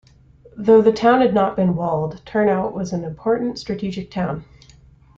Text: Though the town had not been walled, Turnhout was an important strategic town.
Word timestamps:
Though 0.57 0.81
the 0.81 0.91
town 0.91 1.21
had 1.21 1.31
not 1.35 1.55
been 1.55 1.75
walled, 1.75 2.25
Turnhout 2.25 2.73
was 2.73 2.91
an 2.91 3.03
important 3.03 3.59
strategic 3.59 4.09
town. 4.09 4.45